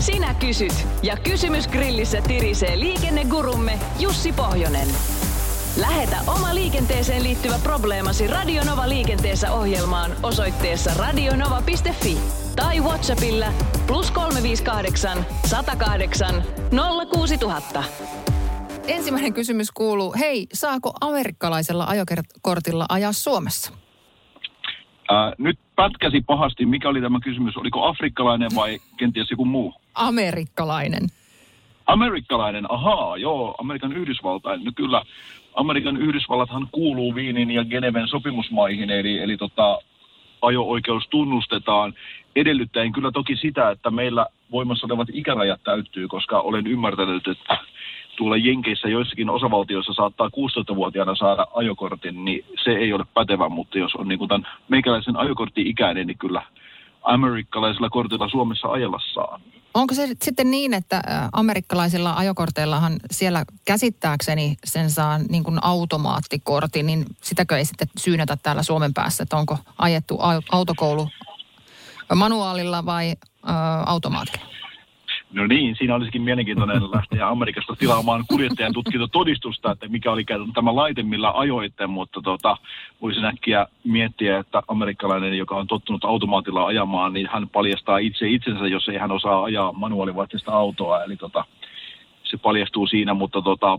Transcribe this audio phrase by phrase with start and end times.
[0.00, 4.88] Sinä kysyt ja kysymys grillissä tirisee liikennegurumme Jussi Pohjonen.
[5.76, 12.18] Lähetä oma liikenteeseen liittyvä probleemasi Radionova liikenteessä ohjelmaan osoitteessa radionova.fi
[12.56, 13.52] tai Whatsappilla
[13.86, 16.44] plus 358 108
[17.12, 17.84] 06000.
[18.86, 23.72] Ensimmäinen kysymys kuuluu, hei, saako amerikkalaisella ajokortilla ajaa Suomessa?
[25.10, 26.66] Ää, nyt pätkäsi pahasti.
[26.66, 27.56] Mikä oli tämä kysymys?
[27.56, 29.74] Oliko afrikkalainen vai kenties joku muu?
[29.94, 31.02] Amerikkalainen.
[31.86, 34.64] Amerikkalainen, ahaa, joo, Amerikan Yhdysvaltain.
[34.64, 35.02] No kyllä,
[35.54, 39.78] Amerikan Yhdysvallathan kuuluu Viinin ja Geneven sopimusmaihin, eli, eli tota,
[40.42, 41.94] ajo-oikeus tunnustetaan,
[42.36, 47.58] edellyttäen kyllä toki sitä, että meillä voimassa olevat ikärajat täyttyy, koska olen ymmärtänyt, että
[48.20, 53.94] tuolla Jenkeissä joissakin osavaltioissa saattaa 16-vuotiaana saada ajokortin, niin se ei ole pätevä, mutta jos
[53.94, 56.42] on niin kuin tämän meikäläisen ajokortti-ikäinen, niin kyllä
[57.02, 59.40] amerikkalaisella kortilla Suomessa ajella saa.
[59.74, 67.04] Onko se sitten niin, että amerikkalaisilla ajokorteillahan siellä käsittääkseni sen saa niin kuin automaattikortin, niin
[67.22, 71.08] sitäkö ei sitten syynätä täällä Suomen päässä, että onko ajettu au- autokoulu
[72.14, 73.16] manuaalilla vai ä,
[73.86, 74.59] automaatilla?
[75.32, 81.02] No niin, siinä olisikin mielenkiintoinen lähteä Amerikasta tilaamaan kuljettajan tutkintotodistusta, että mikä oli tämä laite,
[81.02, 82.56] millä ajoitte, mutta tota,
[83.02, 88.66] voisin äkkiä miettiä, että amerikkalainen, joka on tottunut automaatilla ajamaan, niin hän paljastaa itse itsensä,
[88.66, 91.44] jos ei hän osaa ajaa manuaalivaihteista autoa, eli tota,
[92.24, 93.78] se paljastuu siinä, mutta tota,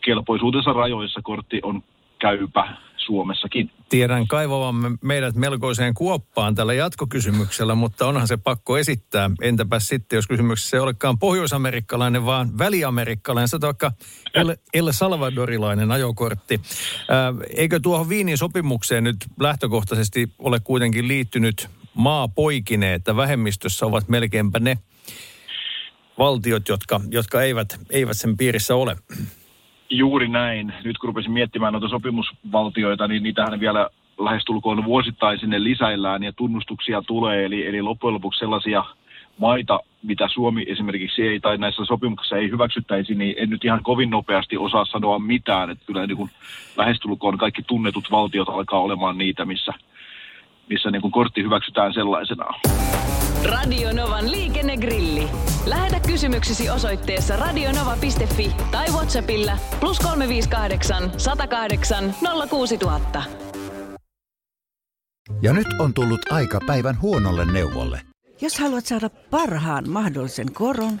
[0.00, 1.82] kelpoisuutensa rajoissa kortti on
[2.18, 2.68] käypä
[3.06, 3.70] Suomessakin.
[3.88, 9.30] Tiedän kaivavamme meidät melkoiseen kuoppaan tällä jatkokysymyksellä, mutta onhan se pakko esittää.
[9.42, 13.92] Entäpä sitten, jos kysymyksessä ei olekaan pohjoisamerikkalainen, vaan väliamerikkalainen, se vaikka
[14.34, 16.60] El, El Salvadorilainen ajokortti.
[17.08, 24.60] Ää, eikö tuohon Viinin sopimukseen nyt lähtökohtaisesti ole kuitenkin liittynyt maapoikine, että vähemmistössä ovat melkeinpä
[24.60, 24.78] ne
[26.18, 28.96] valtiot, jotka, jotka eivät, eivät sen piirissä ole?
[29.90, 30.72] Juuri näin.
[30.84, 37.02] Nyt kun rupesin miettimään noita sopimusvaltioita, niin niitähän vielä lähestulkoon vuosittain sinne lisäillään ja tunnustuksia
[37.02, 37.44] tulee.
[37.44, 38.84] Eli, eli loppujen lopuksi sellaisia
[39.38, 44.10] maita, mitä Suomi esimerkiksi ei tai näissä sopimuksissa ei hyväksyttäisi, niin en nyt ihan kovin
[44.10, 45.70] nopeasti osaa sanoa mitään.
[45.70, 46.30] Että kyllä niin kuin
[46.76, 49.72] lähestulkoon kaikki tunnetut valtiot alkaa olemaan niitä, missä,
[50.68, 52.60] missä niin kuin kortti hyväksytään sellaisenaan.
[53.44, 55.30] Radionovan liikennegrilli.
[55.66, 62.14] Lähetä kysymyksesi osoitteessa radionova.fi tai Whatsappilla plus 358 108
[62.50, 63.22] 06000.
[65.42, 68.00] Ja nyt on tullut aika päivän huonolle neuvolle.
[68.40, 71.00] Jos haluat saada parhaan mahdollisen koron,